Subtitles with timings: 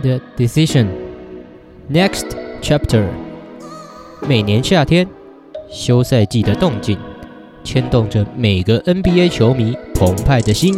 [0.00, 0.86] The Decision
[1.90, 2.26] Next
[2.62, 3.04] Chapter。
[4.28, 5.08] 每年夏天，
[5.68, 6.96] 休赛季的动静
[7.64, 10.76] 牵动着每个 NBA 球迷澎湃的心。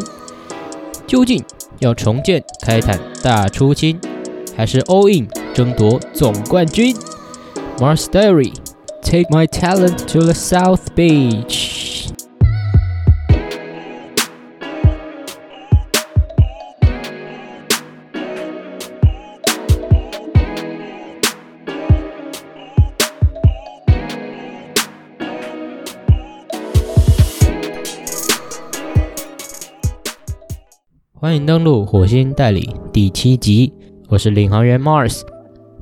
[1.06, 1.44] 究竟
[1.80, 4.00] 要重建开坦大出清，
[4.56, 6.96] 还是 All In 争夺总冠军
[7.78, 8.52] ？Mars Diary
[9.02, 11.79] Take My Talent to the South Beach。
[31.30, 33.72] 欢迎登录火星代理第七集，
[34.08, 35.20] 我是领航员 Mars。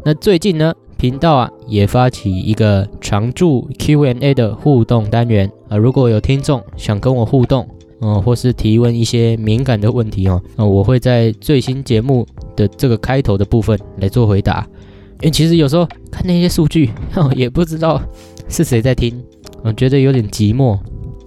[0.05, 7.67] 那最近呢，频道啊也发起一个常驻 Q&A 的互动单元啊，如果有听众想跟我互动，
[8.03, 14.69] 嗯，或是提问一些敏感的问题哦，那我会在最新节目的这个开头的部分来做回答。
[15.23, 16.91] 因为其实有时候看那些数据，
[17.35, 17.99] 也不知道
[18.51, 19.19] 是谁在听，
[19.65, 20.79] 我觉得有点寂寞，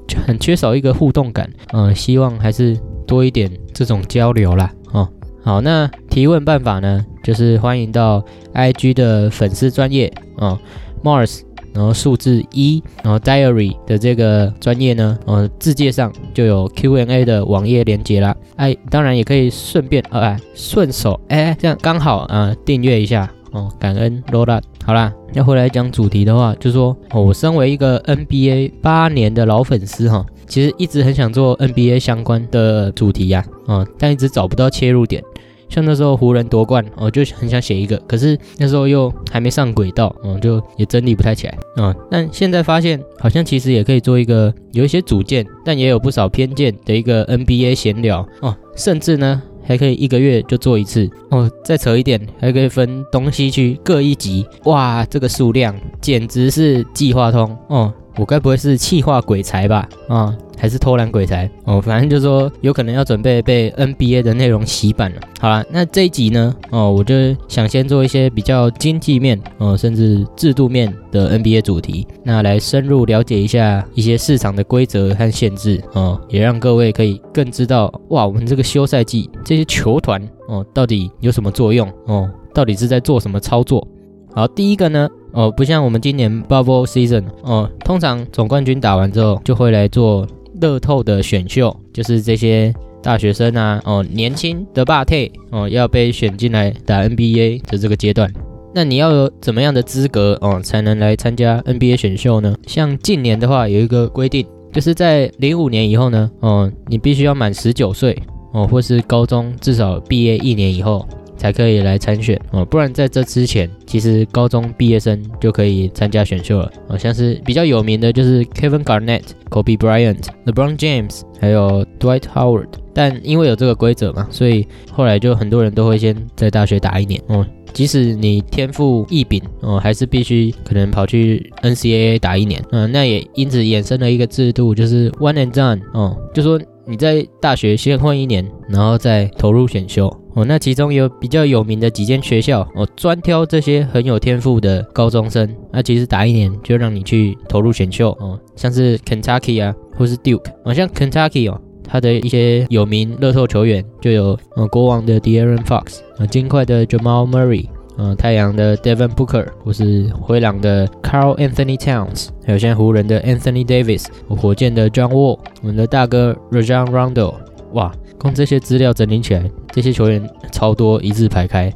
[0.07, 1.51] 就很缺少一个互动感。
[1.73, 2.77] 嗯，希望还是。
[3.11, 5.05] 多一点这种交流啦，哦，
[5.43, 8.23] 好，那提问办法呢，就是欢迎到
[8.53, 10.57] IG 的粉丝专业哦
[11.03, 11.41] ，Mars，
[11.73, 30.25] 然后数字一，然后 Diary 的这个专业呢，呃，字界上就有 Q N A 的网页连接啦，哎，当然也可以顺便，哎，顺手，哎，这样刚好啊，订阅一下哦，感恩 r o l a 好啦，要回来讲主题的话，就说我身为一个 NBA 八年的老粉丝哈。
[30.51, 35.23] 其实一直很想做 NBA 相关的主题呀，啊，但一直找不到切入点。
[35.69, 41.95] 像那时候湖人夺冠，我就很想写一个，可是那时候又还没上轨道，嗯，就也整理不太起来，嗯。
[42.09, 57.93] 但现在发现，好像其实也可以做一个有一些主见，但也有不少偏见的一个 NBA 闲聊，哦，甚至呢还可以一个月就做一次，哦，再扯一点，还可以分东西区各一集，哇，这个数量简直是计划通，哦。
[58.17, 59.87] 我该不会是气化鬼才吧？
[60.07, 61.49] 啊，还是偷懒鬼才？
[61.65, 65.21] 哦，反正就说有可能要准备被 NBA 的内容洗版了。
[65.39, 66.53] 好了，那这一集呢？
[66.69, 81.91] 哦，我就想先做一些比较经济面，哦，甚至制度面的 NBA 主题，那来深入了解一下一些市场的规则和限制，哦，也让各位可以更知道，哇，我们这个休赛季这些球团，哦，到底有什么作用？
[82.05, 83.87] 哦，到底是在做什么操作？
[84.33, 85.09] 好，第一个呢？
[85.33, 90.27] 哦，不像我们今年 Bubble Season 哦，通常总冠军打完之后就会来做
[90.61, 98.31] 乐透的选秀，就是这些大学生啊，哦，年轻的霸退哦，要被选进来打 NBA 的这个阶段。
[98.73, 102.55] 那你要有怎么样的资格哦，才能来参加 NBA 选秀呢？
[102.67, 108.17] 像近年的话，有一个规定，就是在零五年以后呢，哦，你必须要满十九岁
[108.53, 111.05] 哦，或是高中至少毕业一年以后。
[111.41, 116.71] 才可以来参选哦，不然在这之前，其实高中毕业生就可以参加选秀了。
[116.87, 122.67] 好像是比较有名的就是 Kevin Garnett、Kobe Bryant、LeBron James，还有 Dwight Howard。
[122.93, 127.43] 但因为有这个规则嘛，所以后来就很多人都会先在大学打一年哦。
[127.73, 132.61] 即使你天赋异禀哦，还是必须可能跑去 NCAA 打一年。
[132.71, 140.13] 嗯，那也因此衍生了一个制度，就是 One and Done 哦，就说你在大学先混一年，然后再投入选秀。
[140.33, 163.65] 哦，那其中有比较有名的几间学校，哦，专挑这些很有天赋的高中生，那其实打一年就让你去投入选秀，哦，像是 Kentucky 啊，或是 Duke，哦，像 Kentucky 哦，它的一些有名乐透球员就有，呃，国王的 De'Aaron Fox，啊，金块的 Jamal Murray，嗯，太阳的 Devin Booker，或是灰狼的 Carl Anthony Towns，还有现在湖人的 Anthony
[163.65, 167.33] Davis，火箭的 John Wall，我们的大哥 Rajon Rondo，
[167.73, 167.91] 哇。
[168.17, 171.73] 光这些资料整理起来，这些球员超多一字排开。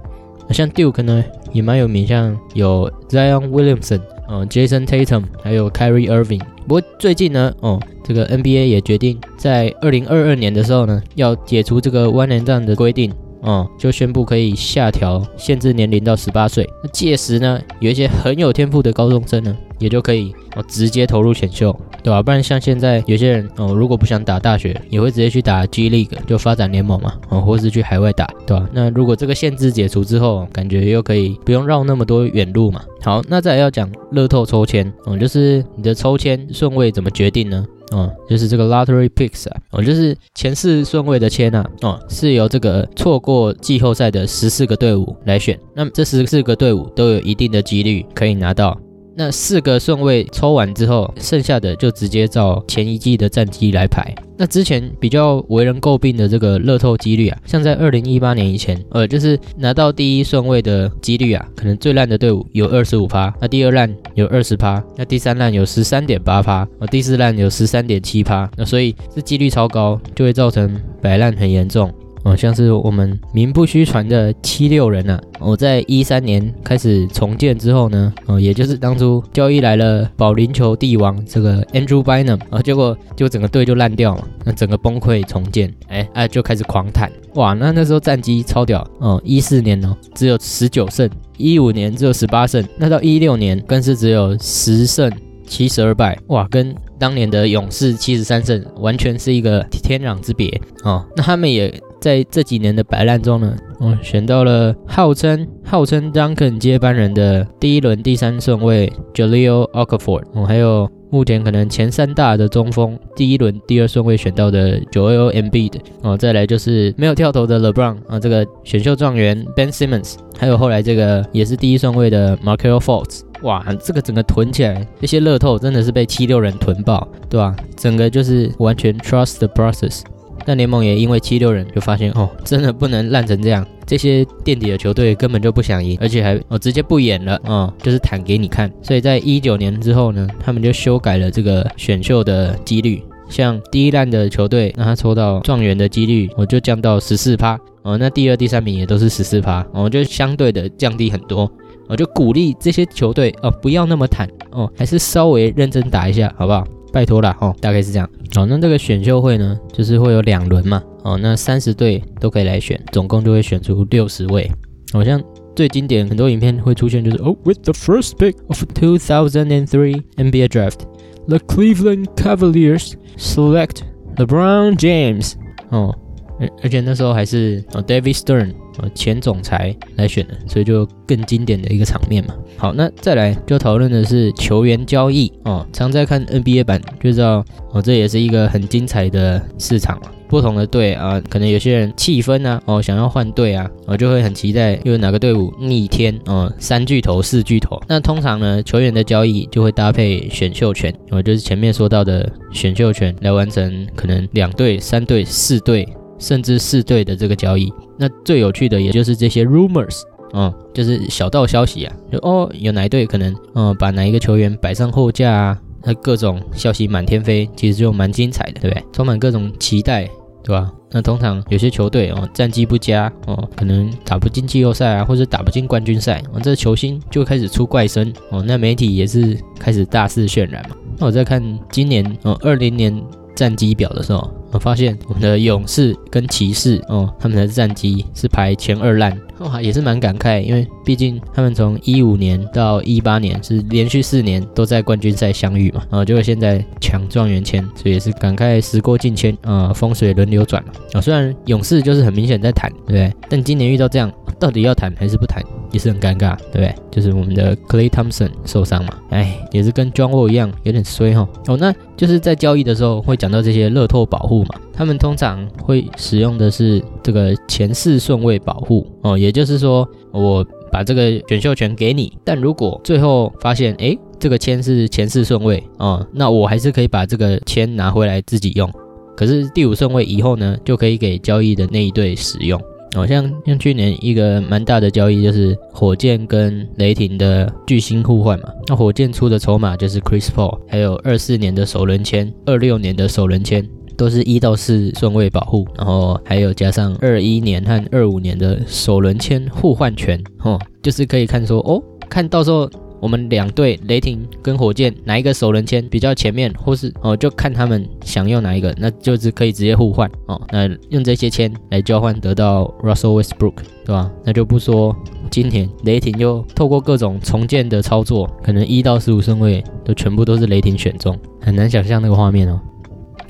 [0.47, 3.99] 那像 Duke 呢，也蛮有名，像有 Zion Williamson，
[4.29, 6.41] 嗯，Jason Tatum，还有 Kyrie Irving。
[6.67, 13.11] 不过最近呢，哦，这个 NBA 也决定在二零二二年的时候呢，要解除这个 One and Done 的规定。
[13.45, 16.67] 哦，就宣布可以下调限制年龄到十八岁。
[16.83, 22.23] 那届时呢，有一些很有天赋的高中生呢，也就可以哦直接投入选秀，对吧？
[22.23, 28.67] 不然像现在有些人哦，如果不想打大学，也会直接去打 G League，就发展联盟嘛，哦，或是去海外打，对吧？
[28.73, 32.81] 那如果这个限制解除之后，感觉又可以不用绕那么多远路嘛。
[33.03, 37.63] 好，那再来要讲乐透抽签哦，就是你的抽签顺位怎么决定呢？
[37.91, 45.59] 哦，就是这个 lottery picks 啊，哦，就是前四顺位的签啊，哦，是由这个错过季后赛的十四个队伍来选。
[45.75, 48.77] 那么这十四个队伍都有一定的几率可以拿到
[49.17, 54.13] 那四个顺位抽完之后，剩下的就直接照前一季的战绩来排。
[54.37, 71.89] 那之前比较为人诟病的这个乐透几率啊，像在二零一八年以前，呃，就是拿到第一顺位的几率啊，可能最烂的队伍有二十五趴，那第二烂有二十趴，那第三烂有十三点八趴，呃，第四烂有十三点七趴，那所以这几率超高，就会造成摆烂很严重。
[72.25, 91.07] 哦，像是我们名不虚传的七六人啊，我在一三年开始重建之后呢，哦，也就是当初交易来了保龄球帝王这个 Andrew Bynum 啊，结果就整个队就烂掉了，那整个崩溃重建，哎哎就开始狂坦，哇，那那时候战绩超屌哦，一四年哦只有十九胜，
[91.37, 95.11] 一五年只有十八胜，那到一六年更是只有十胜
[95.45, 101.71] 七十二败，哇，跟当年的勇士七十三胜完全是一个天壤之别哦，那他们也。
[102.05, 115.73] 在这几年的摆烂中呢，哦，选到了号称号称 Duncan 接班人的第一轮第三顺位 Jaleel Okafor，哦，还有目前可能前三大的中锋，第一轮第二顺位选到的 Joel Embiid，
[116.03, 127.55] 哦，再来就是没有跳投的 LeBron，啊，这个选秀状元 Ben Simmons，还有后来这个也是第一顺位的 Markel f o l t z 哇，这个整个囤起来，这些乐透真的是被七六人囤爆，对吧？
[127.75, 130.01] 整个就是完全 trust the process。
[130.45, 138.71] 但联盟也因为七六人就发现哦，真的不能烂成这样，这些垫底的球队根本就不想赢，而且还哦直接不演了啊，就是坦给你看。
[138.81, 151.51] 所以在一九年之后呢，他们就修改了这个选秀的几率，像第一烂的球队，那他抽到状元的几率我就降到十四趴哦，那第二、第三名也都是十四趴哦，就相对的降低很多。
[151.87, 156.65] 我就鼓励这些球队哦，不要那么坦哦，还是稍微认真打一下，好不好？
[156.95, 158.09] 拜托了哦，大概是这样。
[158.33, 160.81] 好，那这个选秀会呢，就是会有两轮嘛。
[161.03, 164.49] 哦，那三十队都可以来选，总共就会选出六十位。
[164.93, 165.21] 好像
[165.53, 173.79] 最经典很多影片会出现，就是 Oh,，With the first pick of 2003 NBA draft，the Cleveland Cavaliers select
[174.15, 175.33] LeBron James。
[175.71, 175.93] 哦，
[176.39, 178.53] 而而且那时候还是哦，David Stern。
[178.77, 182.35] 呃，前总裁来选的，所以就更经典的一个场面嘛。
[182.57, 185.65] 好，那再来就讨论的是球员交易哦。
[185.71, 187.41] 常在看 NBA 版就知道
[187.71, 190.11] 哦，这也是一个很精彩的市场嘛。
[190.27, 197.81] 不同的队啊，可能有些人气氛啊，哦，想要换队啊，我就会很期待又有哪个队伍逆天哦，三巨头、四巨头。
[197.87, 205.87] 那通常呢，球员的交易就会搭配选秀权，哦，就是前面说到的选秀权来完成可能两队、三队、四队。
[206.17, 210.01] 甚至四队的这个交易，那最有趣的也就是这些 rumors，
[210.33, 218.83] 嗯，就是小道消息啊，就哦有哪一队可能，嗯，把哪一个球员摆上后架啊，那各种消息满天飞，其实就蛮精彩的，对不对？
[218.91, 220.09] 充满各种期待，
[220.43, 220.71] 对吧？
[220.91, 230.75] 那通常有些球队哦战绩不佳哦，可能打不进季后赛啊，或者打不进冠军赛，哦，这球星就开始出怪声哦，那媒体也是开始大肆渲染嘛。
[230.97, 233.03] 那我在看今年哦二零年
[233.35, 234.31] 战绩表的时候。
[234.55, 251.01] 我发现我们的勇士跟骑士哦，他们的战绩是排前二烂，哇，也是蛮感慨，因为毕竟他们从一五年到一八年是连续四年都在冠军赛相遇嘛，然后结果现在抢状元签，所以也是感慨时过境迁啊，风水轮流转嘛啊。
[251.01, 253.13] 虽然勇士就是很明显在谈，对不对？
[253.27, 255.41] 但今年遇到这样，到底要谈还是不谈，
[255.71, 256.75] 也是很尴尬，对不对？
[256.91, 261.27] 就是我们的 Clay Thompson 受伤嘛，哎，也是跟 John Wall 一样，有点衰哈。
[261.47, 264.55] 哦，那就是在交易的时候会讲到这些乐透保护嘛。
[264.73, 278.69] 他们通常会使用的是这个前四顺位保护哦，也就是说，我把这个选秀权给你，但如果最后发现，哎，这个签是前四顺位哦，那我还是可以把这个签拿回来自己用。
[279.15, 282.61] 可是第五顺位以后呢，就可以给交易的那一队使用。
[282.95, 288.49] 好像像去年一个蛮大的交易，就是火箭跟雷霆的巨星互换嘛。
[288.67, 293.67] 那火箭出的筹码就是 Chris Paul，还有二四年的首轮签，二六年的首轮签。
[293.97, 310.41] 都是一到四顺位保护，然后还有加上二一年和二五年的首轮签互换权，哦，就是可以看说哦，看到时候我们两队雷霆跟火箭哪一个首轮签比较前面，或是哦就看他们想用哪一个，那就是可以直接互换哦。
[310.51, 314.11] 那用这些签来交换得到 Russell Westbrook，对吧？
[314.23, 314.95] 那就不说
[315.29, 322.59] 今年雷霆又透过各种重建的操作，可能一到十五顺位都全部都是雷霆选中，很难想象那个画面哦。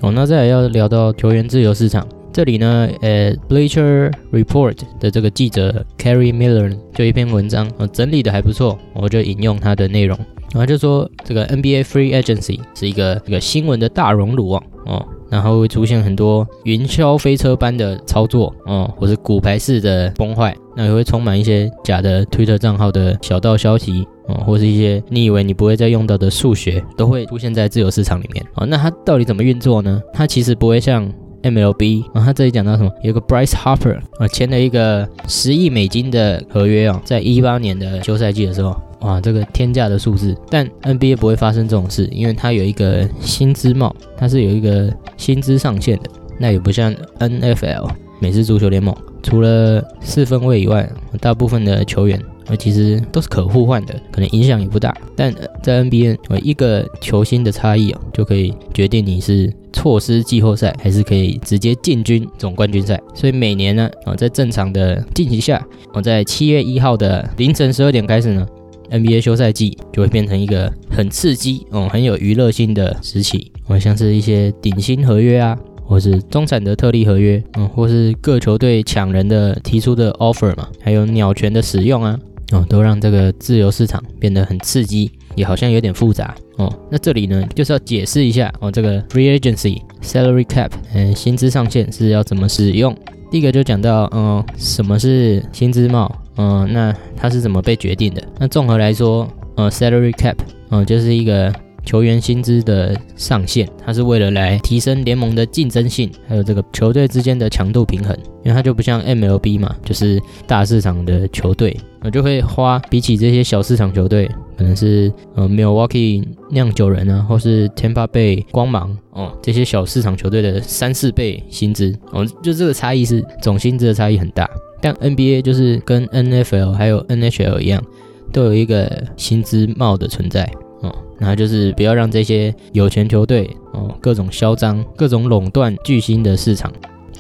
[0.02, 2.06] 哦，那再来要聊到球员自由市场，
[2.36, 10.20] 这里呢，呃，Bleacher Report 的这个记者 Carrie Miller 就一篇文章，哦，整理的还不错，我就引用他的内容，
[10.52, 28.66] 然后就说这个 NBA Free Agency 是一个这个新闻的大熔炉啊，哦，然后会出现很多云霄飞车般的操作哦，或是骨牌式的崩坏，那也会充满一些假的推特账号的小道消息哦，或是一些你以为你不会再用到的数学，都会出现在自由市场里面哦。
[28.66, 30.02] 那它到底怎么运作呢？
[30.12, 31.10] 它其实不会像
[31.46, 32.92] MLB 啊，他这里讲到什么？
[33.04, 38.76] 有个 Bryce Harper 啊，签了一个十亿美金的合约啊，在一八年的休赛季的时候。
[39.02, 46.10] 哇，这个天价的数字，但 NBA 不会发生这种事，因为它有一个薪资帽，它是有一个薪资上限的。
[46.40, 47.88] 那也不像 NFL
[48.20, 50.90] 美式足球联盟，除了四分位以外，
[51.22, 54.96] 大部分的球员呃其实都是可互换的，可能影响也不大。
[55.16, 63.00] 但在 NBA，一个球星的差异啊，就可以决定你是错失季后赛，还是可以直接进军总冠军赛。
[63.14, 65.64] 所以每年呢，啊，在正常的进行下，
[65.94, 68.48] 我在七月一号的凌晨十二点开始呢。
[68.92, 82.18] NBA 休赛季就会变成一个很刺激哦，很有娱乐性的时期哦，像是一些顶薪合约啊，或是中产的特例合约，嗯，或是各球队抢人的提出的 offer 嘛，还有鸟权的使用啊，
[82.52, 86.74] 哦，都让这个自由市场变得很刺激，也好像有点复杂哦。
[86.90, 92.96] 那这里呢，就是要解释一下哦，这个 free agency salary cap，嗯，薪资上限是要怎么使用。
[93.32, 96.10] 第一个就讲到，嗯，什么是薪资帽？
[96.38, 98.24] 嗯，那它是怎么被决定的？
[98.40, 100.36] 那综合来说，呃，salary cap，
[100.70, 108.16] 嗯，就是一个球员薪资的上限，它是为了来提升联盟的竞争性，还有这个球队之间的强度平衡。
[108.44, 124.50] 因为它就不像 MLB 嘛，就是大市场的球队，我就会花比起这些小市场球队，可能是呃 Milwaukee 酿酒人啊，或是 Tampa Bay 光芒哦，这些小市场球队的三四倍薪资哦，就这个差异是总薪资的差异很大。
[124.82, 127.84] 但 NBA 就是跟 NFL 还有 NHL 一样，
[128.32, 130.44] 都有一个薪资帽的存在
[130.82, 136.72] 哦，然后就是不要让这些有钱球队哦各种嚣张、各种垄断巨星的市场。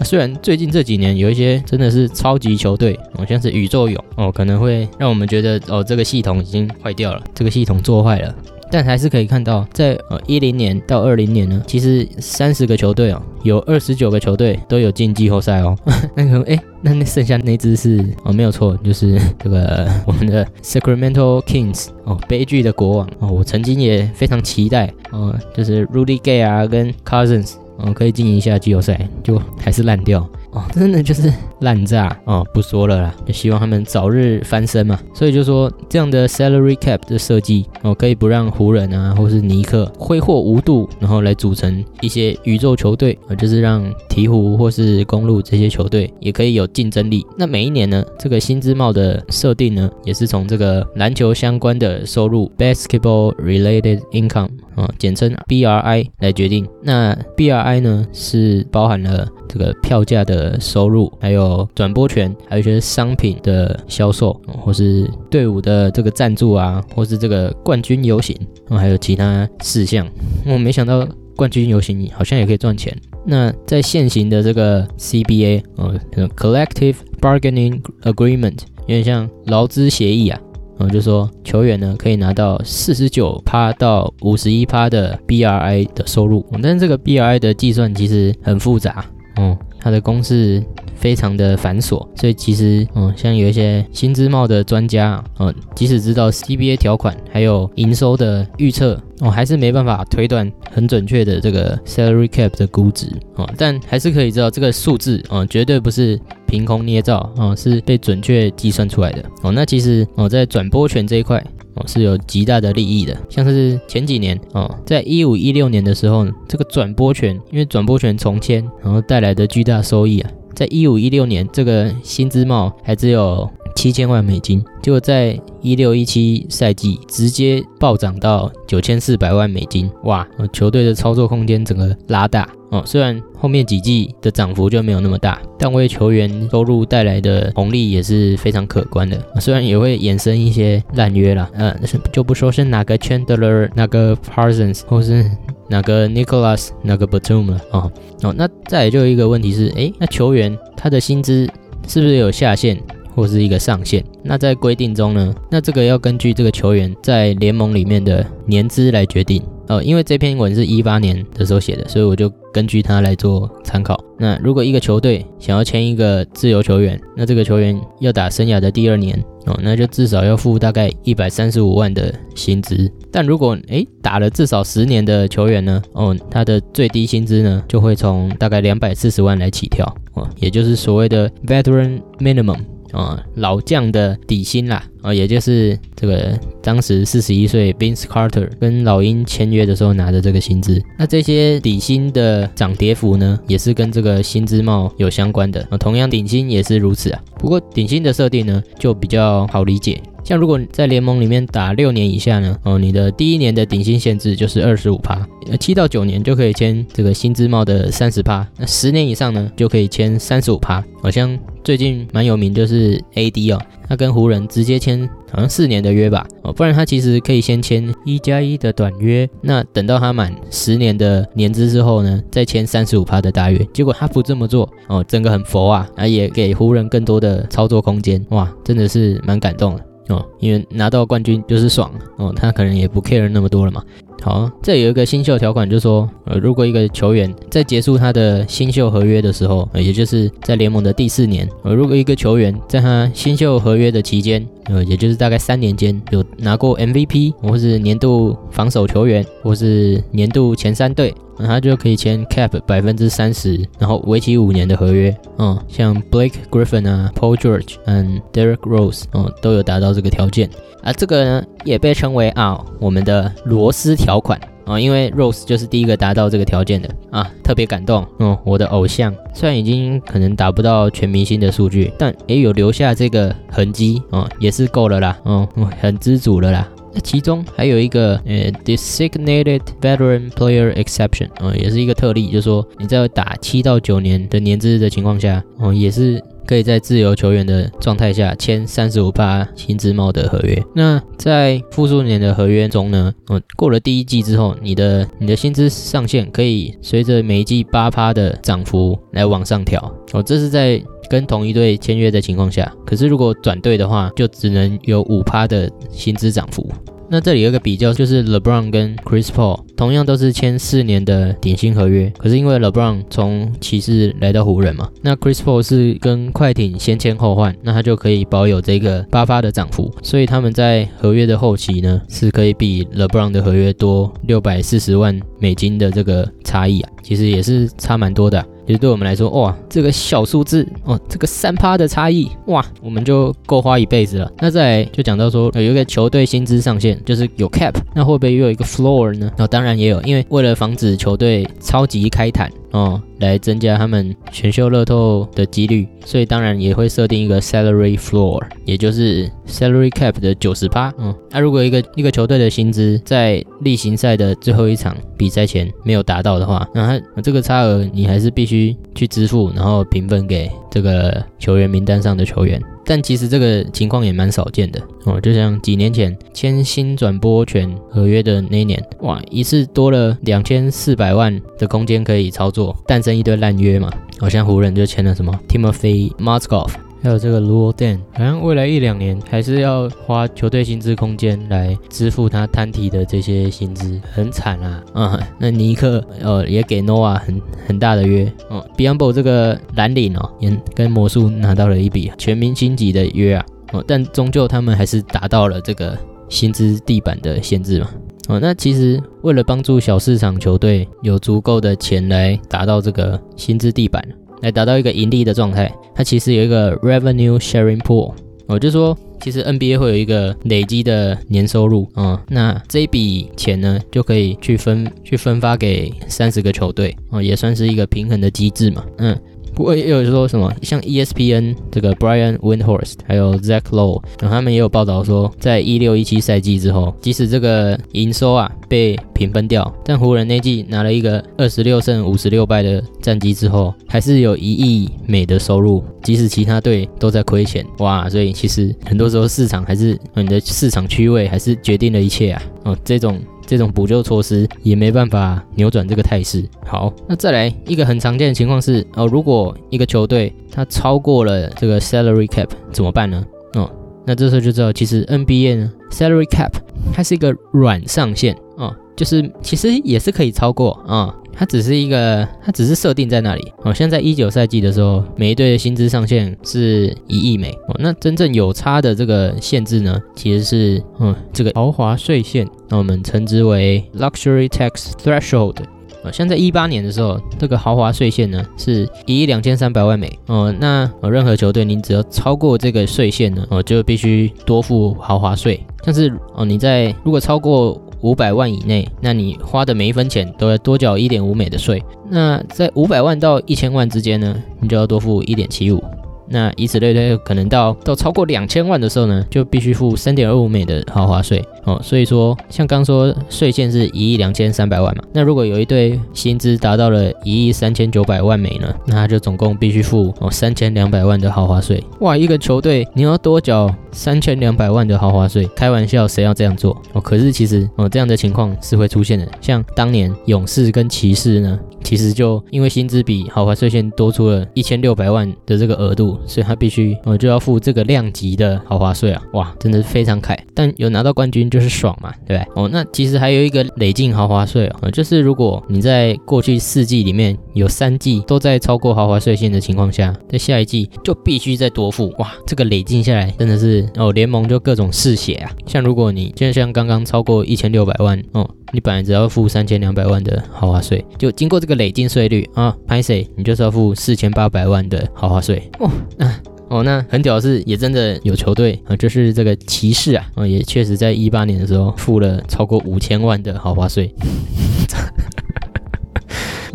[0.04, 8.36] 虽然最近这几年有一些真的是超级球队哦，像是宇宙勇哦，可能会让我们觉得哦这个系统已经坏掉了，这个系统做坏了。
[8.72, 15.78] 但还是可以看到，在呃一零年到二零年呢，其实三十个球队哦，有二十九个球队都有进季后赛哦。
[16.16, 23.30] 那个哎，那那剩下那支是哦，没有错，就是这个我们的 Sacramento Kings 哦，悲剧的国王哦。
[23.32, 30.28] 我曾经也非常期待哦，就是 Rudy Gay 啊跟 Cousins 嗯可以进行一下季后赛，就还是烂掉。
[30.52, 34.98] 哦，真的就是烂炸哦，不说了啦，就希望他们早日翻身嘛。
[35.14, 47.26] 所以就说这样的 salary cap 的设计哦，可以不让湖人啊，或是尼克挥霍无度，然后来组成一些宇宙球队啊，就是让鹈鹕或是公路这些球队也可以有竞争力。
[47.38, 56.68] 那每一年呢，这个薪资帽的设定呢，也是从这个篮球相关的收入 basketball related income 啊，简称 BRI 来决定。
[56.84, 60.60] 那 BRI 呢，是包含了这个票价的。
[60.60, 68.36] 收入，还有转播权，还有一些商品的销售，或是队伍的这个赞助啊，或是这个冠军游行，
[68.70, 70.08] 还有其他事项。
[70.46, 72.96] 我没想到冠军游行好像也可以赚钱。
[73.26, 76.00] 那在现行的这个 CBA，呃
[76.36, 80.40] ，Collective Bargaining Agreement，有点像劳资协议啊，
[80.80, 86.46] 嗯，就说球员呢可以拿到四十九趴到五十一趴的 BRI 的收入。
[86.62, 89.06] 但是这个 BRI 的计算其实很复杂，
[89.38, 89.58] 嗯。
[89.80, 90.64] 它的公式
[91.06, 111.40] 非常的繁琐，所以其实，嗯，像有一些薪资帽的专家，嗯，即使知道 CBA 条款还有营收的预测，哦，还是没办法推断很准确的这个 salary cap 的估值，哦，但还是可以知道这个数字，哦，绝对不是凭空捏造，哦，是被准确计算出来的，哦，那其实，哦，在转播权这一块。
[111.76, 132.48] 哦，是有极大的利益的，像是前几年哦，在一五一六年的时候呢，这个转播权，因为转播权重签，然后带来的巨大收益啊，在一五一六年，这个薪资帽还只有七千万美金，结果在一六一七赛季直接暴涨到九千四百万美金，哇，球队的操作空间整个拉大。
[132.72, 139.22] 哦，虽然后面几季的涨幅就没有那么大，但为球员收入带来的红利也是非常可观的。
[139.40, 141.74] 虽然也会衍生一些烂约啦，嗯，
[142.12, 145.30] 就不说是哪个 Chandler、哪个 Parsons 或是
[145.70, 147.62] 哪个 Nicholas、哪个 Batum 了。
[147.72, 147.92] 哦
[148.24, 151.48] 哦，那再就一个问题是，诶，那球员他的薪资
[151.88, 152.82] 是不是有下限
[153.16, 154.04] 或是一个上限？
[154.24, 155.34] 那在规定中呢？
[155.50, 159.42] 那这个要根据这个球员在联盟里面的年资来决定。
[159.68, 164.00] 哦，因为这篇文是一八年的时候写的，所以我就根据它来做参考。
[164.20, 172.92] 那如果一个球队想要签一个自由球员，那这个球员要打生涯的第二年，哦，那就至少要付大概一百三十五万的薪资。
[173.12, 182.60] 但如果诶打了至少十年的球员呢，哦，他的最低薪资呢就会从大概两百四十万来起跳哦，也就是所谓的 veteran minimum。
[182.96, 190.82] 啊，老将的底薪啦，啊，也就是这个当时四十一岁 Vince Carter 跟老鹰签约的时候拿的这个薪资。
[190.98, 195.78] 那这些底薪的涨跌幅呢，也是跟这个薪资帽有相关的啊。
[195.78, 197.22] 同样顶薪也是如此啊。
[197.38, 200.02] 不过顶薪的设定呢，就比较好理解。
[200.26, 210.84] 像如果在联盟里面打六年以下呢，哦，你的第一年的顶薪限制就是二十五趴，呃，七到九年就可以签这个薪资帽的三十趴，那十年以上呢就可以签三十五趴。
[211.04, 223.64] 好像最近蛮有名就是 AD 哦，他跟湖人直接签好像四年的约吧，哦，不然他其实可以先签一加一的短约，那等到他满十年的年资之后呢，再签三十五趴的大约。
[223.72, 229.86] 结果他不这么做，哦，整个很佛啊，啊，也给湖人更多的操作空间，哇，真的是蛮感动的。
[230.10, 233.84] 哦，因为拿到冠军就是爽哦，他可能也不 care 那么多了嘛。
[234.22, 251.14] 好，这有一个新秀条款，就是说，呃，如果一个球员在结束他的新秀合约的时候，呃，也就是在联盟的第四年，呃，如果一个球员在他新秀合约的期间，呃，也就是大概三年间有拿过 MVP，或是年度防守球员，或是年度前三队。
[251.38, 255.14] 那他就可以签 cap 百分之三十，然后为期五年的合约。
[255.38, 260.50] 嗯，像 Blake Griffin 啊、Paul George 和 Derek Rose，嗯，都有达到这个条件。
[260.82, 268.08] 啊，这个呢也被称为啊我们的罗斯条款啊，因为 Rose 就是第一个达到这个条件的啊，特别感动。
[268.20, 275.20] 嗯，我的偶像虽然已经可能达不到全明星的数据，但也有留下这个痕迹啊，也是够了啦。
[275.26, 275.48] 嗯，
[275.82, 276.68] 很知足了啦。
[277.04, 290.62] 其中还有一个呃，designated veteran player exception，啊，也是一个特例，就是说你在打七到九年的年资的情况下，嗯，也是可以在自由球员的状态下签三十五趴薪资帽的合约。
[290.76, 299.80] 那在复数年的合约中呢，哦，过了第一季之后，你的你的薪资上限可以随着每一季八趴的涨幅来往上调。
[300.14, 306.68] 哦，这是在跟同一队签约的情况下，可是如果转队的话，就只能有五趴的薪资涨幅。
[307.10, 328.44] 那这里有个比较，就是 LeBron 跟 Chris Paul 同样都是签四年的顶薪合约，可是因为 LeBron 从骑士来到湖人嘛，那 Chris Paul 是跟快艇先签后换，那他就可以保有这个八发的涨幅，所以他们在合约的后期呢，是可以比 LeBron 的合约多六百四十万美金的这个差异啊，其实也是差蛮多的。
[328.66, 334.32] 其实对我们来说，哇，这个小数字哦，这个三趴的差异，哇，我们就够花一辈子了。
[334.40, 339.32] 那再就讲到说，有一个球队薪资上限，就是有 cap，那会不会又有一个 floor 呢？
[339.38, 342.52] 那当然也有，因为为了防止球队超级开坦。
[342.76, 350.94] 哦，来增加他们选秀乐透的几率，所以当然也会设定一个 salary floor，也就是 salary cap 的九十八。
[350.98, 362.62] 嗯，那如果一个一个球队的薪资在例行赛的最后一场比赛前没有达到的话，那他这个差额你还是必须去支付，然后平分给这个球员名单上的球员。
[362.86, 376.85] 但其实这个情况也蛮少见的哦，就像几年前签新转播权合约的那一年，哇，一次多了两千四百万的空间可以操作，诞生一堆烂约嘛，好像湖人就签了什么 Timofey m o s k o v。
[377.06, 384.84] 还有这个 Luo Den，好像未来一两年还是要花球队薪资空间来支付他摊体的这些薪资，很惨啊！
[384.96, 395.96] 嗯，那尼克呃也给 Noah 很很大的约，嗯，Biyombo 这个蓝领哦也跟魔术拿到了一笔全明星级的约啊，哦，但终究他们还是达到了这个
[396.28, 397.90] 薪资地板的限制嘛，
[398.30, 404.04] 哦，那其实为了帮助小市场球队有足够的钱来达到这个薪资地板。
[404.46, 408.14] 来达到一个盈利的状态，它其实有一个 revenue sharing pool，
[408.46, 419.18] 我就说，其实 NBA 会有一个累积的年收入嗯，那这一笔钱呢，就可以去分去分发给三十个球队哦，也算是一个平衡的机制嘛，嗯。
[419.56, 438.10] 不过也有说什么，像 ESPN 这个 Brian Windhorst 还有 Zach Lowe，他们也有报道说，在一六一七赛季之后，即使这个营收啊被平分掉，但湖人那季拿了一个二十六胜五十六败的战绩之后，还是有一亿美的收入，即使其他队都在亏钱，哇！
[438.10, 443.18] 所以其实很多时候市场还是你的市场区位还是决定了一切啊，哦，这种。
[443.46, 446.44] 这种补救措施也没办法扭转这个态势。
[446.66, 453.26] 好，那再来一个很常见的情况是，哦，如果一个球队它超过了这个 salary cap 怎么办呢？
[453.54, 453.70] 哦，
[454.06, 456.52] 那这时候就知道，其实 NBA 呢 salary cap
[456.94, 461.16] 它是一个软上限，哦，就是其实也是可以超过啊。
[461.38, 463.74] 它只是一个，它只是设定在那里哦。
[463.74, 467.76] 像在一九赛季的时候，每一队的薪资上限是一亿美哦。
[467.80, 475.58] 那真正有差的这个限制呢，其实是嗯这个豪华税线，那我们称之为 luxury tax threshold。
[476.04, 480.54] 哦像在一八年的时候，这个豪华税线呢是一亿两千三百万美哦。
[480.60, 485.60] 那哦，任何球队您只要超过这个税线呢，哦就必须多付豪华税。
[485.84, 491.84] 但是哦，你在如果超过五百万以内，那你花的每一分钱都要多缴一点五美的税。
[492.10, 495.84] 那在五百万到一千万之间呢，你就要多付一点七五。
[496.28, 501.80] 那以此类推，可能到到超过两千万的时候呢，就必须付三点二五美的豪华税哦。
[501.84, 511.84] 所以说，像刚说税线是一亿两千三百万嘛，那如果有一队薪资达到了一亿三千九百万美呢，那他就总共必须付哦三千两百万的豪华税。
[512.00, 517.02] 哇，一个球队你要多缴三千两百万的豪华税，开玩笑，谁要这样做哦？
[517.02, 519.28] 可是其实哦，这样的情况是会出现的。
[519.42, 526.20] 像当年勇士跟骑士呢，其实就因为薪资比豪华税线多出了一千六百万的这个额度。
[526.26, 529.22] 所以他必须，我就要付这个量级的豪华税啊！
[529.34, 530.38] 哇，真的是非常凯。
[530.54, 532.52] 但有拿到冠军就是爽嘛，对不对？
[532.56, 542.12] 哦，那其实还有一个累进豪华税哦，就是如果你在过去四季里面有三季都在超过豪华税线的情况下，在下一季就必须再多付。
[542.18, 545.52] 哇，这个累进下来真的是哦，联盟就各种嗜血啊。
[545.68, 555.90] 像如果你就像刚刚超过一千六百万哦，你本来只要付三千两百万的豪华税，就经过这个累进税率啊，拍谁你就是要付四千八百万的豪华税哦。
[556.18, 556.34] 那
[556.68, 564.12] 哦，那很屌的是，也真的有球队啊，就是这个骑士啊，啊，也确实在一八年的时候付了超过五千万的豪华税。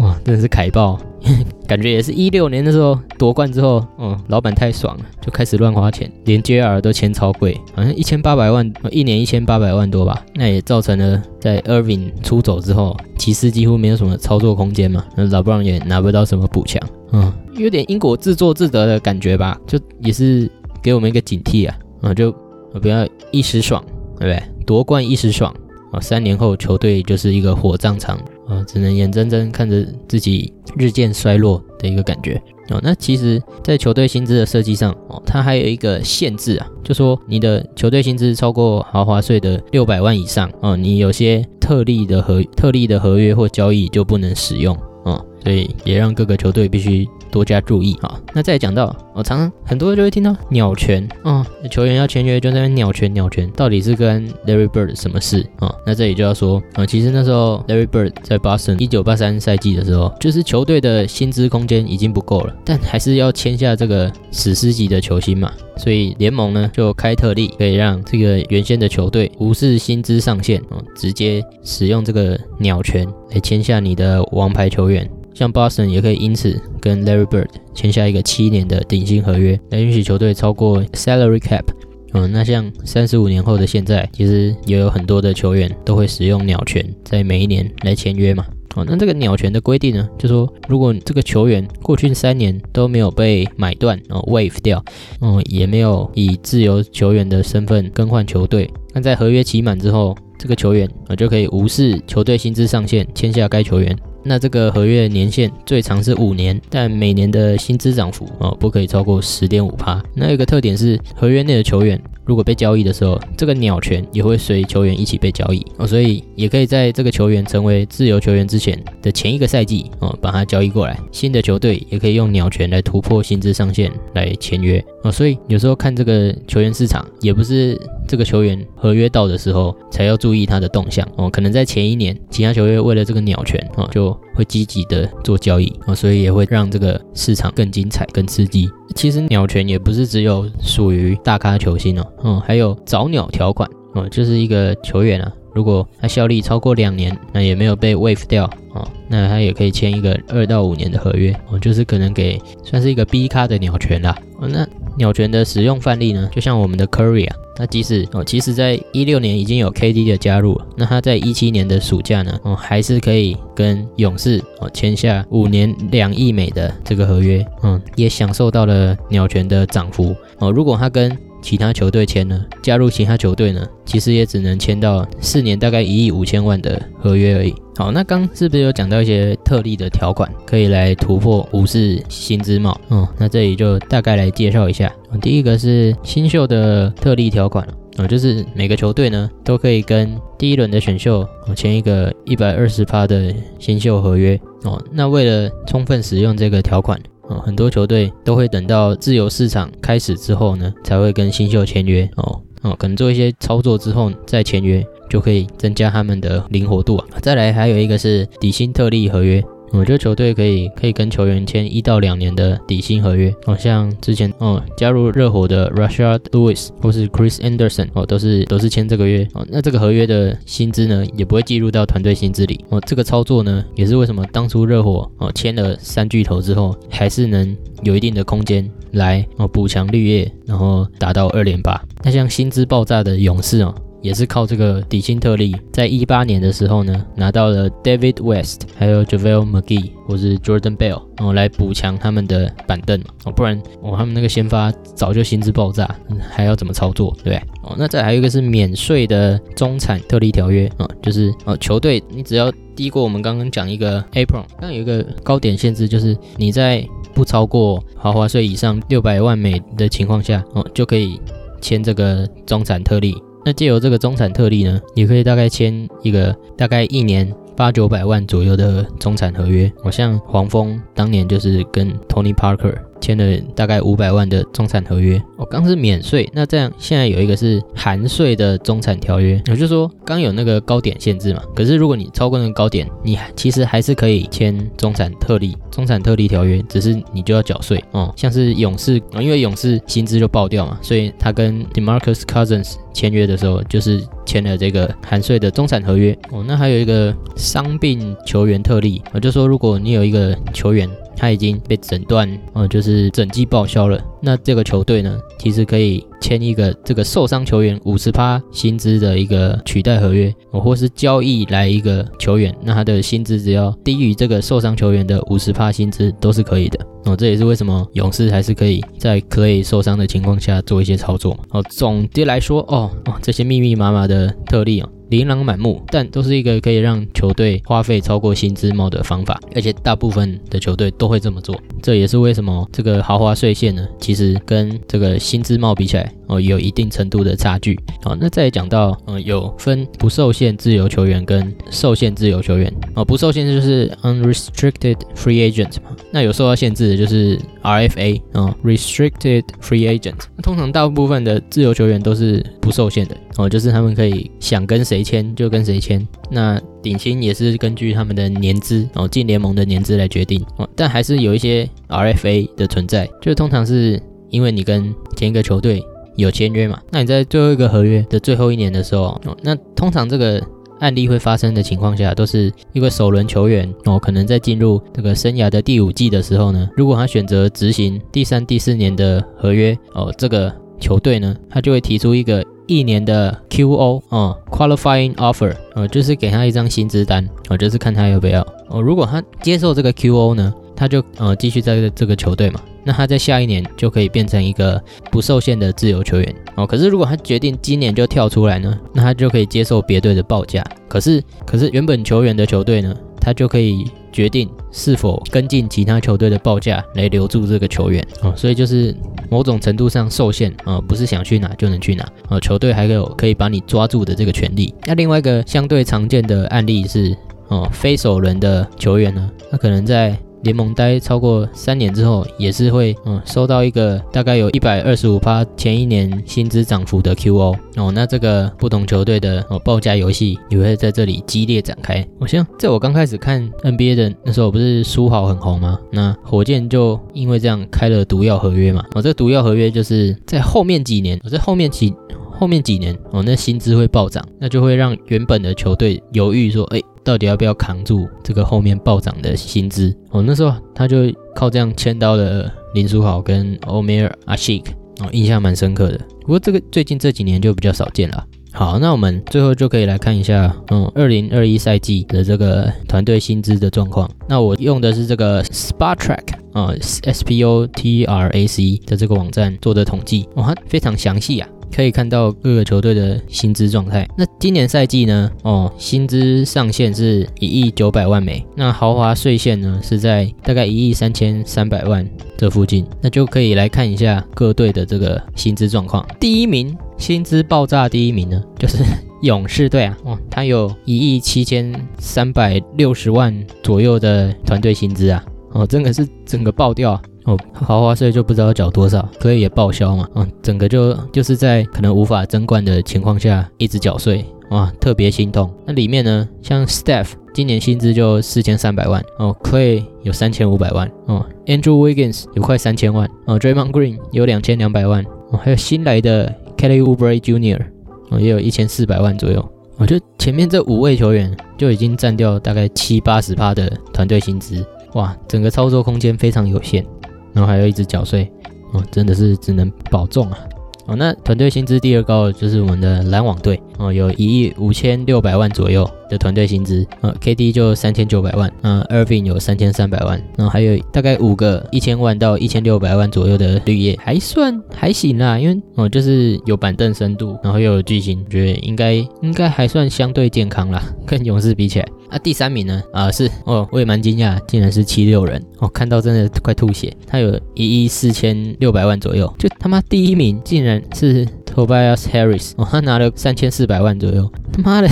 [0.01, 0.99] 哇，真的是凯爆！
[1.69, 10.25] 感觉也是一六年的时候夺冠之后，嗯，老板太爽了，就开始乱花钱，连 JR 都签超贵，好像一千八百万，一年一千八百万多吧。
[10.35, 16.83] 那也造成了在 Irving 出走之后，骑士几乎没有什么操作空间嘛，那老布朗也拿不到什么补强，
[17.13, 20.51] 嗯，有点因果自作自得的感觉吧，就也是
[20.83, 22.35] 给我们一个警惕啊，啊，就
[22.81, 23.85] 不要一时爽，
[24.19, 24.43] 对不对？
[24.65, 25.55] 夺冠一时爽，
[25.93, 28.19] 啊，三年后球队就是一个火葬场。
[28.51, 32.35] 啊，只能眼睁睁看着自己日渐衰落的一个感觉
[32.69, 32.81] 哦。
[32.83, 45.25] 那其实，在球队薪资的设计上哦，它还有一个限制啊，就说你的球队薪资超过豪华税的六百万以上哦，你有些特例的合特例的合约或交易就不能使用哦。
[45.43, 47.09] 所以也让各个球队必须。
[47.31, 48.21] 多加注意啊！
[48.35, 55.75] 那再讲到，我常常很多就会听到鸟权啊，球员要签约就在那边鸟权鸟权，到底是跟 Larry Bird 什么事啊？
[55.87, 75.09] 那这里就要说啊，其实那时候 Larry Bird 在 Boston 一九八三赛季的时候，就是球队的薪资空间已经不够了，但还是要签下这个史诗级的球星嘛，所以联盟呢就开特例，可以让这个原先的球队无视薪资上限啊，直接使用这个鸟权来签下你的王牌球员。
[75.35, 81.65] 像 Boston 也可以因此跟 Larry Bird 签下一个七年的顶薪合约，来允许球队超过 salary cap。
[82.13, 88.45] 嗯，那像三十五年后的现在，其实也有很多的球员都会使用鸟权，在每一年来签约嘛。
[88.75, 94.85] 哦，那这个鸟权的规定呢，就说如果这个球员过去三年都没有被买断哦 waive 掉，
[95.21, 103.97] 哦，也没有以自由球员的身份更换球队，那在合约期满之后，这个球员啊就可以无视球队薪资上限签下该球员。
[104.23, 110.03] 那这个合约年限最长是五年，但每年的薪资涨幅哦不可以超过十点五趴。
[110.15, 120.97] 那一个特点是，合约内的球员如果被交易的时候，这个鸟权也会随球员一起被交易哦，所以也可以在这个球员成为自由球员之前的前一个赛季哦把他交易过来。
[121.11, 127.77] 新的球队也可以用鸟权来突破薪资上限来签约哦，所以有时候看这个球员市场也不是。
[128.09, 138.69] 这个球员合约到的时候才要注意他的动向哦，可能在前一年其他球队为了这个鸟权哦，就会积极的做交易哦，所以也会让这个市场更精彩、更刺激。
[138.97, 157.37] 其实鸟权也不是只有属于大咖球星哦，嗯，还有早鸟条款哦，就是一个球员啊，如果他效力超过两年，那也没有被 waive 掉哦，那他也可以签一个二到五年的合约哦，就是可能给算是一个 B 咖的鸟权啦哦，那鸟权的使用范例呢，就像我们的 Curry 啊。
[157.59, 170.51] 那即使哦，其实在一六年已经有 KD 的加入，那他在一七年的暑假呢，哦，还是可以跟勇士哦签下五年两亿美的这个合约，嗯，也享受到了鸟权的涨幅哦。
[170.51, 177.55] 如果他跟其他球队签呢，加入其他球队呢，其实也只能签到四年大概一亿五千万的合约而已。
[177.77, 182.79] 好，那刚是不是有讲到一些特例的条款，可以来突破无视薪资帽？
[182.91, 184.93] 嗯，那这里就大概来介绍一下。
[185.23, 194.83] 第一个是新秀的特例条款哦，就是每个球队呢都可以跟第一轮的选秀哦签一个一百二十趴的新秀合约哦。
[194.93, 207.07] 那为了充分使用这个条款哦，很多球队都会等到自由市场开始之后呢，才会跟新秀签约哦哦，可能做一些操作之后再签约，就可以增加他们的灵活度啊。
[207.23, 209.43] 再来还有一个是底薪特例合约。
[209.73, 219.47] 我觉得球队可以可以跟球员签一到两年的底薪合约，哦，像之前哦加入热火的 Rashard Lewis 或是 Chris Anderson 哦，都是都是签这个约哦。
[219.49, 222.81] 那这个合约的薪资呢，也不会计入到团队薪资里哦。
[222.87, 231.81] 这个操作呢，也是为什么当初热火哦签了三巨头之后，还是能有一定的空间来哦补强绿叶，然后达到二连霸。
[232.03, 233.75] 那像薪资爆炸的勇士哦。
[234.03, 245.95] 也是靠这个底薪特例，在一八年的时候呢，拿到了 David West，还有 Javale McGee 或是 Jordan Bell，哦，来补强他们的板凳嘛，哦，不然哦，他们那个先发早就薪资爆炸，
[246.31, 247.37] 还要怎么操作，对不对？
[247.63, 261.21] 哦，那再还有一个是免税的中产特例条约啊，就是哦，球队你只要低过我们刚刚讲一个 Apron，那有一个高点限制，就是你在不超过豪华税以上六百万美的情况下，哦，就可以
[261.61, 263.15] 签这个中产特例。
[263.45, 269.71] 那借由这个中产特例呢，你可以大概签一个大概一年八九百万左右的中产合约。
[269.83, 272.75] 我像黄蜂当年就是跟 Tony Parker。
[273.01, 288.13] 签了大概五百万的中产合约，我刚是免税，那这样现在有一个是含税的中产条约，也就是说刚有那个高点限制嘛，可是如果你超过那个高点，你其实还是可以签中产特例，中产特例条约，只是你就要缴税哦。
[288.17, 296.45] 像是勇士，因为勇士薪资就爆掉嘛，所以他跟 Demarcus Cousins 签约的时候就是签了这个含税的中产合约哦。
[296.47, 300.89] 那还有一个伤病球员特例，我就说如果你有一个球员。
[301.21, 304.01] 他已经被诊断，呃，就是整季报销了。
[304.23, 316.81] 那这个球队呢，其实可以签一个这个受伤球员五十趴薪资的一个取代合约，或是交易来一个球员，那他的薪资只要低于这个受伤球员的五十趴薪资都是可以的。
[317.05, 321.39] 哦，这也是为什么勇士还是可以在可以受伤的情况下做一些操作。
[321.51, 324.89] 哦，总的来说，哦哦，这些密密麻麻的特例啊。
[325.11, 331.61] 琳琅满目，但都是一个可以让球队花费超过薪资帽的方法，而且大部分的球队都会这么做。
[331.83, 337.79] 这也是为什么这个豪华税线呢，其实跟这个薪资帽比起来，哦，有一定程度的差距。
[338.03, 342.73] 好，那再讲到，嗯，有分不受限自由球员跟受限自由球员。
[342.95, 350.15] 哦，不受限制就是 unrestricted free agent 嘛，那有受到限制的就是 RFA 啊，restricted free agent。
[350.37, 353.17] 那通常大部分的自由球员都是不受限的。
[353.37, 365.83] 哦，就是他们可以想跟谁签就跟谁签，那顶薪也是根据他们的年资哦，进联盟的年资来决定哦，但还是有一些 RFA 的存在，就通常是因为你跟前一个球队
[366.17, 370.43] 有签约嘛，那你在最后一个合约的最后一年的时候，那通常这个
[370.81, 382.45] 案例会发生的情况下，都是一个首轮球员哦，可能在进入这个生涯的第五季的时候呢，如果他选择执行第三、第四年的合约哦，这个球队呢，他就会提出一个。
[382.67, 388.81] 一年的 QO 啊，qualifying offer 呃，就是给他一张薪资单，哦，就是看他要不要哦。
[388.81, 396.67] 如果他接受这个 QO 呢，他就呃继续在这个球队嘛，那他在下一年就可以变成一个不受限的自由球员哦。
[396.67, 400.65] 可是如果他决定今年就跳出来呢，那他就可以接受别队的报价。
[400.89, 403.87] 可是可是原本球员的球队呢，他就可以。
[404.13, 408.93] 决定是否跟进其他球队的报价来留住这个球员哦，所以就是
[409.31, 414.75] 某种程度上受限啊，不是想去哪就能去哪啊，球队还有可以把你抓住的这个权利。
[414.85, 417.17] 那另外一个相对常见的案例是
[417.47, 420.19] 哦，非首轮的球员呢，他可能在。
[420.43, 432.07] 联盟待超过三年之后，也是会嗯收到一个大概有一百二十五趴前一年薪资涨幅的 QO 哦，那这个不同球队的哦报价游戏也会在这里激烈展开。
[432.19, 435.79] 我像在我刚开始看 NBA 的那时候，不是书豪很红吗？
[435.93, 438.85] 那火箭就因为这样开了毒药合约嘛。
[438.95, 441.95] 哦，这个毒药合约就是在后面几年，我在后面几
[442.31, 446.81] 后面几年哦，那薪资会暴涨，那就会让原本的球队犹豫说，哎。
[447.05, 449.95] 到底要不要扛住这个后面暴涨的薪资？
[450.11, 454.73] 哦，那时候他就靠这样签到了林书豪跟欧梅尔阿西克，
[455.05, 455.99] 哦，印象蛮深刻的。
[456.21, 458.25] 不过这个最近这几年就比较少见了。
[458.53, 464.11] 好，那我们最后就可以来看一下，嗯，二零二一赛季的这个团队薪资的状况。
[464.29, 471.49] 那我用的是这个 Spotrac 啊，S P O T R A C 的这个网站做的统计，哇，非常详细啊。
[471.75, 474.09] 可以看到各个球队的薪资状态。
[474.17, 475.31] 那今年赛季呢？
[475.43, 478.45] 哦，薪资上限是一亿九百万美。
[478.57, 482.85] 那豪华税线呢是在大概一亿三千三百万这附近。
[483.01, 486.07] 那就可以来看一下各队的这个薪资状况。
[486.19, 488.79] 第一名薪资爆炸第一名呢，就是
[489.23, 497.01] 勇士队啊，哦，他有一亿七千三百六十万左右的团队薪资啊，哦，真的是整个爆掉。
[497.25, 500.09] 哦，豪华税就不知道缴多少，所以也报销嘛。
[500.15, 505.53] 嗯，整个就就是在可能无法争冠的情况下一直缴税，哇，特别心痛。
[505.67, 517.61] 那里面呢，像 Steph 今年薪资就四千三百万哦，Clay 有三千五百万哦，Andrew Wiggins 有快三千万哦，Draymond Green 有两千两百万哦，还有新来的 Kelly Oubre Jr.
[518.09, 519.47] 哦，也有一千四百万左右。
[519.77, 526.85] 我觉得前面这五位球员就已经占掉大概七八十趴的团队薪资，哇，整个操作空间非常有限。
[527.33, 528.31] 然后还有一直缴税，
[528.73, 530.39] 哦，真的是只能保重啊。
[530.87, 535.89] 哦，那团队薪资第二高的就是我们的篮网队，哦，有一亿五千六百万左右。
[536.11, 551.87] 的团队薪资，呃，KD 就三千九百万，嗯，Irving 有三千三百万，然后还有大概五个一千万到一千六百万左右的绿叶，还算还行啦，因为哦，就是有板凳深度，然后又有巨星，觉得应该应该还算相对健康啦，跟勇士比起来。
[552.11, 564.89] 啊，第三名呢，啊是哦，我也蛮惊讶，竟然是七六人，哦，看到真的快吐血，他有一亿四千六百万左右，就他妈第一名竟然是 Tobias Harris，哦，他拿了三千四百万左右，他妈的。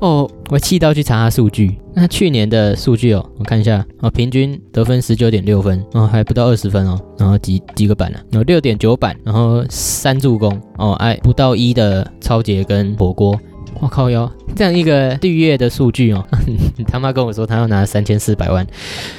[0.00, 1.78] 哦，我气到去查他数据。
[1.94, 8.18] 那去年的数据哦，我看一下哦，平均得分十九点六分，哦，还不到二十分哦，然后几几个板呢？
[8.32, 13.38] 有六点九板，然后三助攻哦，哎，不到一的超杰跟火锅。
[13.80, 16.24] 我靠哟，这样一个绿叶的数据哦，
[16.76, 18.66] 你他妈跟我说他要拿三千四百万，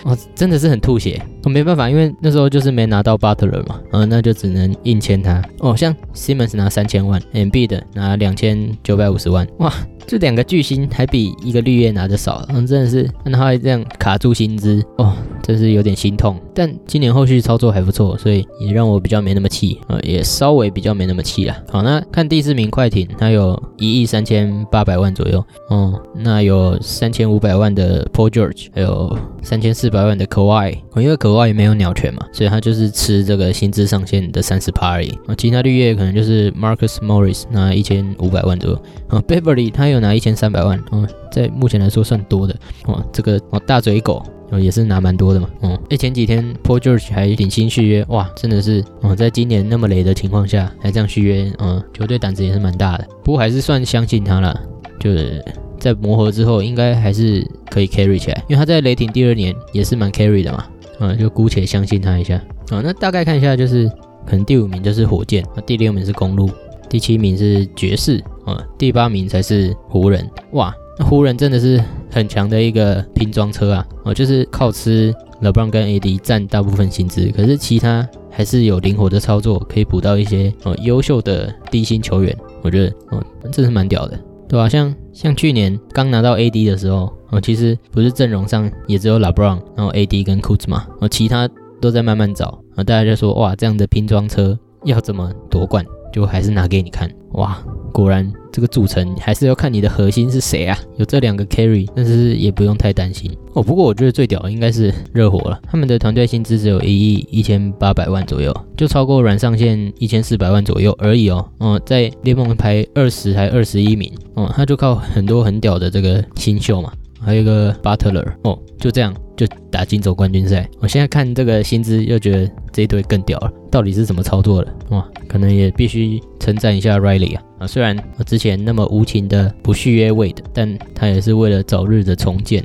[0.03, 1.21] 哦，真的是很吐血。
[1.43, 5.41] 我没办法，因为那时候就是没拿到 Butler 嘛，嗯，那就只能硬签他。
[5.59, 9.73] 哦，像 Simmons 拿三千万，MB 的拿两千九百五十万，哇，
[10.05, 15.13] 这两个巨星还比一个绿叶拿的少，嗯，真的是让他这样卡住薪资，哦。
[15.43, 21.55] 真是有点心痛，但今年后续操作还不错，所以也让我比较没那么气啊，也稍微比较没那么气了。
[21.69, 35.09] 好，那看第四名快艇，他有一亿三千八百万左右，哦，那有三千五百万的 Paul George，还有三千四百万的 k a w a i 因为 k a w a i 没有鸟权嘛，所以他就是吃这个薪资上限的三十趴而已。
[35.27, 42.55] 啊，其他绿叶可能就是 Marcus Morris 拿一千五百万左右，啊，Beverly 他有拿一千三百万，嗯，在目前来说算多的，
[42.87, 44.23] 哇，这个哦大嘴狗。
[44.49, 45.49] 哦，也是拿蛮多的嘛。
[45.61, 53.07] 嗯，哎，前几天 Paul George 还顶薪续约，哇，真的是嗯，在今年那么雷的情况下还这样续约，嗯，球队胆子也是蛮大的。
[53.23, 54.57] 不过还是算相信他了，
[54.99, 55.43] 就是
[55.79, 58.43] 在磨合之后，应该还是可以 carry 起来。
[58.47, 60.65] 因为他在雷霆第二年也是蛮 carry 的嘛，
[60.99, 62.41] 嗯，就姑且相信他一下。
[62.71, 63.89] 嗯，那大概看一下，就是
[64.25, 66.49] 可能第五名就是火箭，第六名是公路，
[66.89, 70.25] 第七名是爵士，啊，第八名才是湖人。
[70.51, 70.73] 哇！
[70.97, 73.87] 那湖人真的是很强的一个拼装车啊！
[74.03, 82.35] 哦，就是靠吃 LeBron 跟 AD 占大部分薪资，可是其他还是有灵活的操作，可以补到一些哦优秀的低薪球员。
[82.63, 84.67] 我觉得哦，这是蛮屌的，对吧？
[84.67, 91.47] 像像去年刚拿到 AD 的时候，哦，其实不是阵容上也只有 LeBron，然后 AD 跟 Kuzma，哦，其他
[91.79, 95.85] 都在慢慢找，啊，大家就说哇，这样的拼装车要怎么夺冠？
[96.11, 97.57] 就还是拿给你看，哇，
[97.91, 100.77] 果然这个组成还是要看你的核心是谁啊。
[100.97, 103.61] 有这两个 carry，但是也不用太担心哦。
[103.61, 111.47] 不过我觉得最屌应该是热火了，他们的团队薪资只有一亿一千八百万左右，就超过软上限一千四百万左右而已哦。
[111.59, 116.91] 哦，在联盟排二十还二十一名哦，他就靠很多很屌的这个新秀嘛。
[117.19, 120.69] 还有一个 Butler 哦，就这样就打金走冠军赛。
[120.79, 123.51] 我现在看这个薪资，又觉得这一队更屌了。
[123.71, 124.73] 到底是怎么操作的？
[124.89, 127.67] 哇，可能也必须称赞一下 Riley 啊啊！
[127.67, 132.63] 虽然我之前那么无情的不续约 Wade，但他也是为了早日的重建。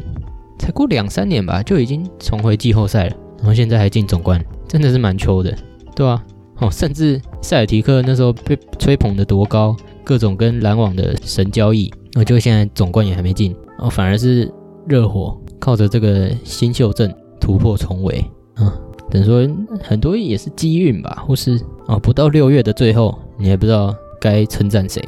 [0.59, 5.53] 才过两三年吧，就已经重回季后赛了，然后现在还进总冠，真的是蛮秋的，
[5.97, 6.23] 对啊，
[6.59, 13.55] 哦，甚至塞尔提克那时候被吹捧的多高，各种跟篮网的神交易，我就现在总冠也还没进。
[13.83, 14.49] 哦，反而是
[14.87, 18.73] 热火靠着这个新秀阵突破重围啊，
[19.11, 19.49] 等于说
[19.83, 25.01] 很多也是机运吧，或是哦，不到六月的最后，你还不知道该称赞谁，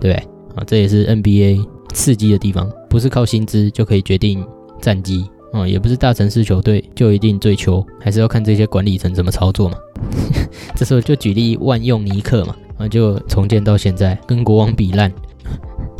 [0.00, 0.28] 对不对？
[0.54, 4.42] 啊，这也是 NBA 刺激的地方，不是靠薪资就可以决定
[4.80, 9.76] 战绩啊，也不是大城市球队就一定最球，还是要看这些管理层怎么操作嘛。
[10.74, 15.12] 这时候就举例万用尼克嘛，啊，就重建到现在跟国王比烂。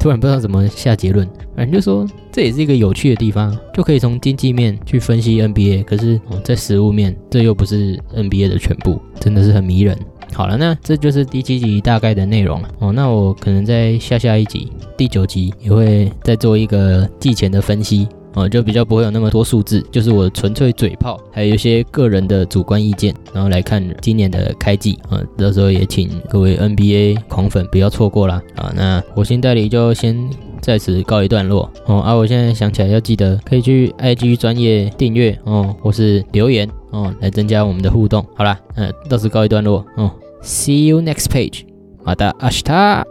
[0.04, 9.98] 突然不知道怎么下结论，反正就说这也是一个有趣的地方，就可以从经济面去分析 NBA，可是哦在实物面，这又不是 NBA 的全部，真的是很迷人。
[10.34, 12.92] 好了，那这就是第七集大概的内容了哦。
[12.92, 28.72] 那我可能在下下一集第九集也会再做一个季前的分析哦，就比较不会有那么多数字，就是我纯粹嘴炮，还有一些个人的主观意见，然后来看今年的开季啊，到时候也请各位 NBA 狂粉不要错过啦啊！
[28.74, 30.28] 那火星代理就先
[30.60, 32.12] 在此告一段落哦啊！
[32.14, 38.24] 我现在想起来要记得可以去 IG 专业订阅哦，或是留言哦，来增加我们的互动。
[38.34, 40.10] 好啦，嗯，到此告一段落哦
[40.42, 41.62] ，See you next page，
[42.02, 43.04] 马达阿西塔。